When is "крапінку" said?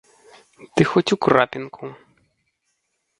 1.25-1.83